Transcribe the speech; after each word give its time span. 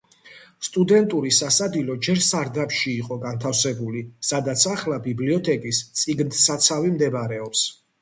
სტუდენტური 0.67 1.33
სასადილო 1.39 1.97
ჯერ 2.07 2.23
სარდაფში 2.29 2.95
იყო 3.03 3.19
განთავსებული, 3.27 4.03
სადაც 4.33 4.67
ახლა 4.75 5.01
ბიბლიოთეკის 5.07 5.85
წიგნთსაცავი 6.03 6.95
მდებარეობს. 6.99 7.67